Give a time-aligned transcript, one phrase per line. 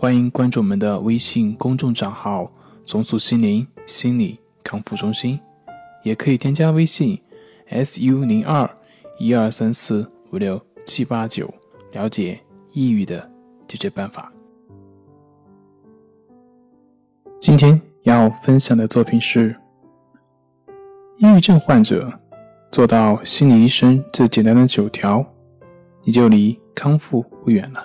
[0.00, 2.48] 欢迎关注我们的微信公众账号
[2.86, 5.40] “重塑心灵心理康复中心”，
[6.04, 7.20] 也可以添加微信
[7.68, 8.70] “su 零二
[9.18, 11.52] 一二三四五六七八九”
[11.90, 12.38] 了解
[12.70, 13.28] 抑郁的
[13.66, 14.32] 解决办法。
[17.40, 19.56] 今天要分享的作品是：
[21.16, 22.08] 抑郁症患者
[22.70, 25.26] 做到心理医生最简单的九条，
[26.04, 27.84] 你就离康复不远了。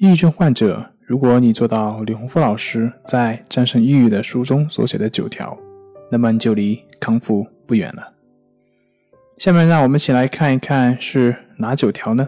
[0.00, 5.54] 抑郁症患者，如果你做到李洪福老师在《战胜抑郁》的书中所写的九条，
[6.10, 8.14] 那么你就离康复不远了。
[9.36, 12.26] 下面让我们一起来看一看是哪九条呢？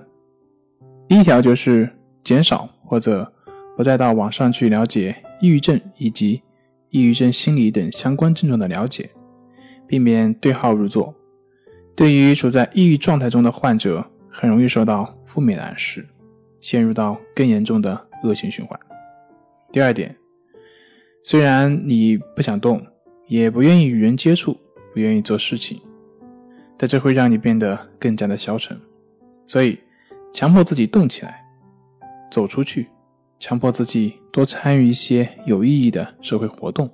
[1.08, 1.88] 第一条就是
[2.22, 3.32] 减少或者。
[3.74, 6.42] 不再到网上去了解抑郁症以及
[6.90, 9.08] 抑郁症心理等相关症状的了解，
[9.86, 11.14] 避免对号入座。
[11.96, 16.06] 对于处在抑郁状态中的患者，很容易受到负面暗示，
[16.62, 18.80] 陷入到更严重的恶性循环。
[19.70, 20.16] 第二点，
[21.22, 22.82] 虽然你不想动，
[23.26, 24.58] 也不愿意与人接触，
[24.94, 25.78] 不愿意做事情，
[26.78, 28.80] 但这会让你变得更加的消沉。
[29.46, 29.78] 所以，
[30.32, 31.44] 强迫自己动起来，
[32.30, 32.88] 走出去。
[33.40, 36.88] 强迫自己多参与一些有意义的社会活动，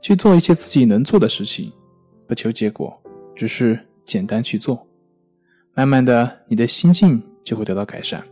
[0.00, 1.70] 去做一些自己能做的事情，
[2.26, 2.98] 不求结果，
[3.34, 4.88] 只是简单去做。
[5.74, 8.26] 慢慢的，你的心境就会得到改善。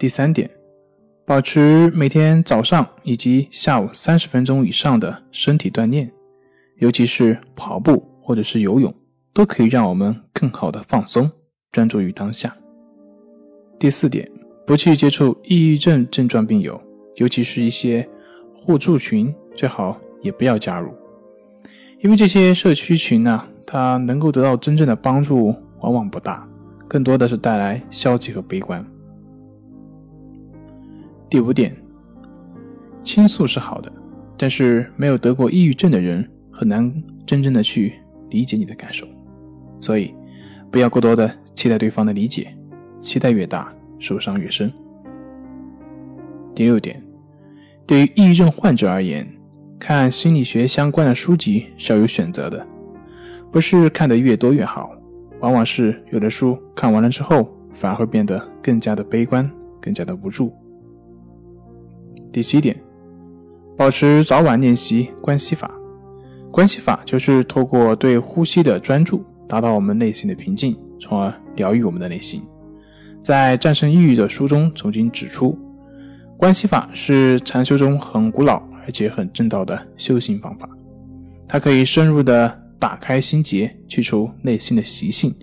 [0.00, 0.48] 第三点，
[1.26, 6.10] 保持每天早上以及下午三十分钟以上的身体锻炼，
[6.78, 8.94] 尤其是跑步或者是游泳，
[9.34, 11.30] 都可以让我们更好的放松，
[11.70, 12.56] 专注于当下。
[13.78, 14.26] 第四点，
[14.66, 16.80] 不去接触抑郁症症状病友，
[17.16, 18.08] 尤其是一些
[18.54, 20.94] 互助群，最好也不要加入，
[21.98, 26.48] 因为这些社区群呢，它能够得到真正的帮助往往不大，
[26.88, 28.82] 更多的是带来消极和悲观。
[31.30, 31.72] 第五点，
[33.04, 33.92] 倾诉是好的，
[34.36, 36.92] 但是没有得过抑郁症的人很难
[37.24, 37.94] 真正的去
[38.30, 39.06] 理解你的感受，
[39.78, 40.12] 所以
[40.72, 42.52] 不要过多的期待对方的理解。
[42.98, 44.70] 期待越大，受伤越深。
[46.54, 47.00] 第六点，
[47.86, 49.26] 对于抑郁症患者而言，
[49.78, 52.66] 看心理学相关的书籍是要有选择的，
[53.52, 54.90] 不是看得越多越好。
[55.38, 60.52] 往往是有的书看完了之后，反而会变得更加的悲观，更加的无助。
[62.32, 62.76] 第七点，
[63.76, 65.70] 保持早晚练习关系法。
[66.50, 72.42] 关系法就是透过对呼吸的专注，达到我们内心的平静，从而疗愈我们的内心。
[73.20, 75.58] 在《战胜抑郁》的书中曾经指出，
[76.36, 80.68] 关系法是禅修中很古老而且很正道的修行方法。
[81.46, 85.34] 它可以深入的打开心结，去除内心的习性，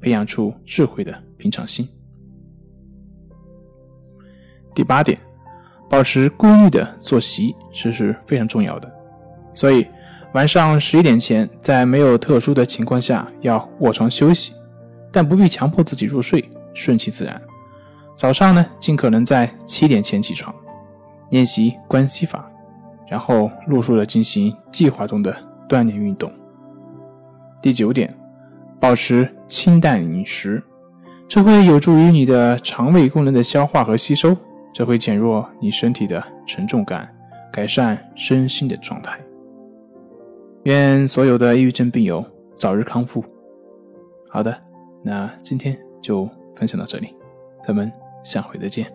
[0.00, 1.86] 培养出智慧的平常心。
[4.74, 5.18] 第八点，
[5.88, 8.92] 保持规律的作息，这是非常重要的。
[9.54, 9.86] 所以，
[10.34, 14.52] 晚上十一点前，在没有特殊的情况下，要卧床休息，
[15.10, 16.44] 但不必强迫自己入睡。
[16.78, 17.40] 顺其自然。
[18.14, 20.54] 早上呢，尽可能在七点前起床，
[21.30, 22.46] 练习关系法，
[23.08, 25.34] 然后陆续的进行计划中的
[25.66, 26.30] 锻炼运动。
[27.62, 28.14] 第九点，
[28.78, 30.62] 保持清淡饮食，
[31.26, 34.36] 这会有助于你的肠胃功能的消化和吸收，
[34.76, 37.08] 这会减弱你身体的沉重感，
[37.50, 39.18] 改善身心的状态。
[40.64, 42.22] 愿所有的抑郁症病友
[42.58, 43.24] 早日康复。
[44.28, 44.54] 好的，
[45.02, 46.28] 那今天就。
[46.58, 47.14] 分享到这里，
[47.62, 47.92] 咱们
[48.24, 48.90] 下回再见。